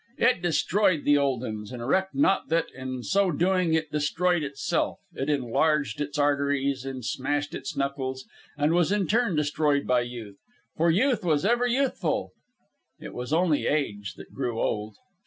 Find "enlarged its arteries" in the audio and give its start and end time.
5.29-6.85